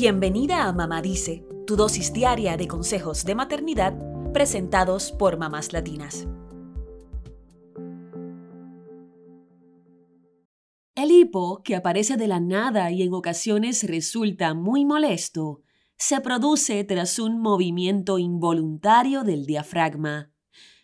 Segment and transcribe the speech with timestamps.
[0.00, 3.98] Bienvenida a Mamá Dice, tu dosis diaria de consejos de maternidad
[4.32, 6.28] presentados por mamás latinas.
[10.94, 15.62] El hipo, que aparece de la nada y en ocasiones resulta muy molesto,
[15.96, 20.30] se produce tras un movimiento involuntario del diafragma.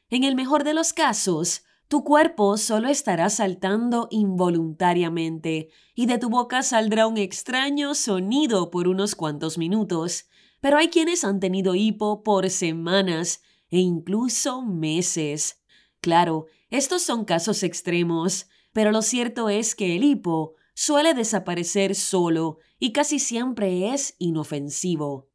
[0.08, 1.62] En el mejor de los casos,
[1.94, 8.88] tu cuerpo solo estará saltando involuntariamente y de tu boca saldrá un extraño sonido por
[8.88, 10.26] unos cuantos minutos.
[10.60, 15.62] Pero hay quienes han tenido hipo por semanas e incluso meses.
[16.00, 22.58] Claro, estos son casos extremos, pero lo cierto es que el hipo suele desaparecer solo
[22.80, 25.30] y casi siempre es inofensivo.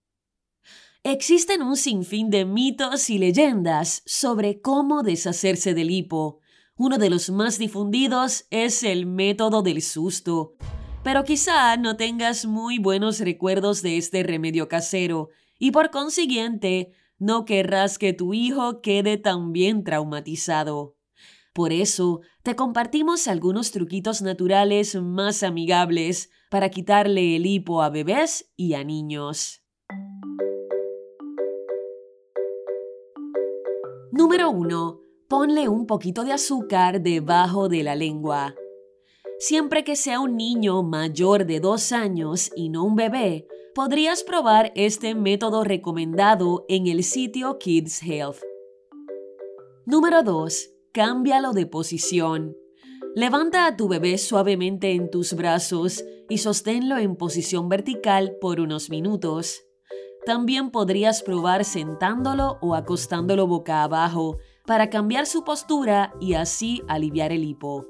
[1.03, 6.41] Existen un sinfín de mitos y leyendas sobre cómo deshacerse del hipo.
[6.81, 10.53] Uno de los más difundidos es el método del susto.
[11.03, 15.27] Pero quizá no tengas muy buenos recuerdos de este remedio casero
[15.59, 20.95] y por consiguiente no querrás que tu hijo quede también traumatizado.
[21.51, 28.53] Por eso, te compartimos algunos truquitos naturales más amigables para quitarle el hipo a bebés
[28.55, 29.65] y a niños.
[34.13, 35.08] Número 1.
[35.29, 38.55] Ponle un poquito de azúcar debajo de la lengua.
[39.37, 44.71] Siempre que sea un niño mayor de dos años y no un bebé, podrías probar
[44.73, 48.37] este método recomendado en el sitio Kids Health.
[49.85, 50.71] Número 2.
[50.93, 52.57] Cámbialo de posición.
[53.13, 58.89] Levanta a tu bebé suavemente en tus brazos y sosténlo en posición vertical por unos
[58.89, 59.61] minutos.
[60.25, 64.39] También podrías probar sentándolo o acostándolo boca abajo
[64.69, 67.87] para cambiar su postura y así aliviar el hipo.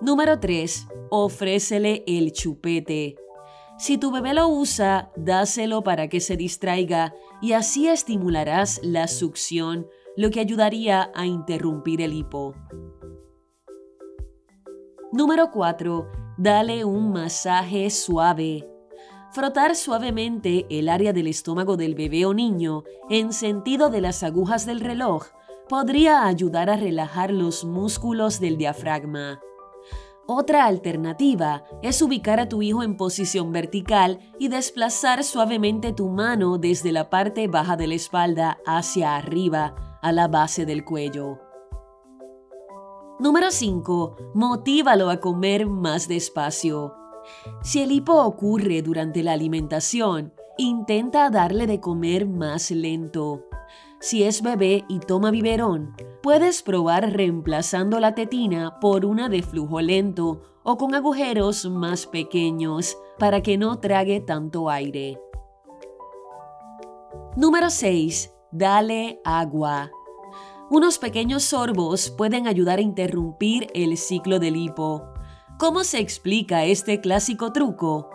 [0.00, 0.86] Número 3.
[1.10, 3.16] Ofrécele el chupete.
[3.78, 7.12] Si tu bebé lo usa, dáselo para que se distraiga
[7.42, 12.54] y así estimularás la succión, lo que ayudaría a interrumpir el hipo.
[15.10, 16.12] Número 4.
[16.38, 18.75] Dale un masaje suave.
[19.36, 24.64] Frotar suavemente el área del estómago del bebé o niño en sentido de las agujas
[24.64, 25.26] del reloj
[25.68, 29.42] podría ayudar a relajar los músculos del diafragma.
[30.26, 36.56] Otra alternativa es ubicar a tu hijo en posición vertical y desplazar suavemente tu mano
[36.56, 41.40] desde la parte baja de la espalda hacia arriba, a la base del cuello.
[43.20, 44.16] Número 5.
[44.32, 46.94] Motívalo a comer más despacio.
[47.62, 53.44] Si el hipo ocurre durante la alimentación, intenta darle de comer más lento.
[54.00, 59.80] Si es bebé y toma biberón, puedes probar reemplazando la tetina por una de flujo
[59.80, 65.18] lento o con agujeros más pequeños para que no trague tanto aire.
[67.36, 68.32] Número 6.
[68.50, 69.90] Dale agua.
[70.70, 75.04] Unos pequeños sorbos pueden ayudar a interrumpir el ciclo del hipo.
[75.58, 78.10] ¿Cómo se explica este clásico truco?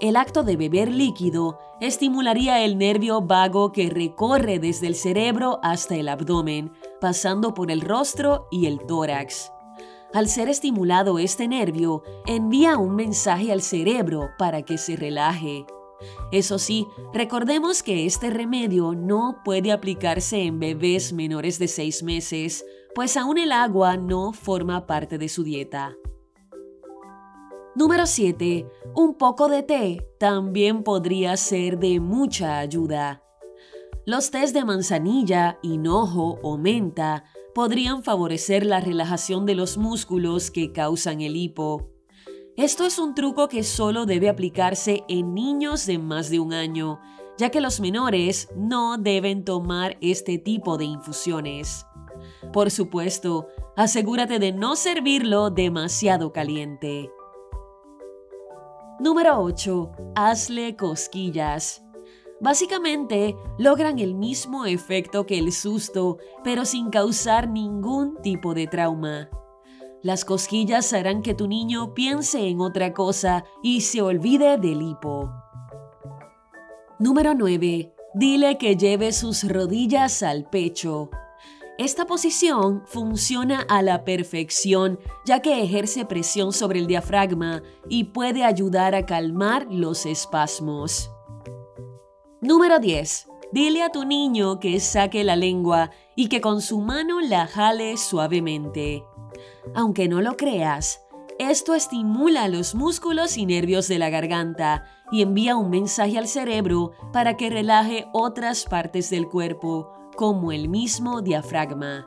[0.00, 5.94] El acto de beber líquido estimularía el nervio vago que recorre desde el cerebro hasta
[5.94, 9.52] el abdomen, pasando por el rostro y el tórax.
[10.12, 15.66] Al ser estimulado este nervio, envía un mensaje al cerebro para que se relaje.
[16.32, 22.64] Eso sí, recordemos que este remedio no puede aplicarse en bebés menores de 6 meses,
[22.96, 25.96] pues aún el agua no forma parte de su dieta.
[27.76, 28.66] Número 7.
[28.96, 33.22] Un poco de té también podría ser de mucha ayuda.
[34.04, 40.72] Los tés de manzanilla, hinojo o menta podrían favorecer la relajación de los músculos que
[40.72, 41.92] causan el hipo.
[42.56, 46.98] Esto es un truco que solo debe aplicarse en niños de más de un año,
[47.38, 51.86] ya que los menores no deben tomar este tipo de infusiones.
[52.52, 57.10] Por supuesto, asegúrate de no servirlo demasiado caliente.
[59.00, 59.92] Número 8.
[60.14, 61.82] Hazle cosquillas.
[62.38, 69.30] Básicamente, logran el mismo efecto que el susto, pero sin causar ningún tipo de trauma.
[70.02, 75.30] Las cosquillas harán que tu niño piense en otra cosa y se olvide del hipo.
[76.98, 77.94] Número 9.
[78.12, 81.08] Dile que lleve sus rodillas al pecho.
[81.80, 88.44] Esta posición funciona a la perfección ya que ejerce presión sobre el diafragma y puede
[88.44, 91.10] ayudar a calmar los espasmos.
[92.42, 93.28] Número 10.
[93.52, 97.96] Dile a tu niño que saque la lengua y que con su mano la jale
[97.96, 99.02] suavemente.
[99.74, 101.00] Aunque no lo creas,
[101.38, 106.92] Esto estimula los músculos y nervios de la garganta y envía un mensaje al cerebro
[107.14, 112.06] para que relaje otras partes del cuerpo, como el mismo diafragma.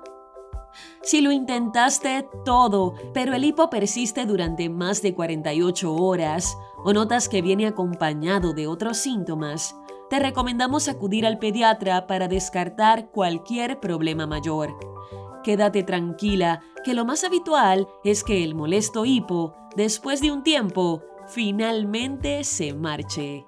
[1.01, 7.27] Si lo intentaste todo, pero el hipo persiste durante más de 48 horas o notas
[7.27, 9.75] que viene acompañado de otros síntomas,
[10.11, 14.77] te recomendamos acudir al pediatra para descartar cualquier problema mayor.
[15.43, 21.01] Quédate tranquila, que lo más habitual es que el molesto hipo, después de un tiempo,
[21.25, 23.47] finalmente se marche.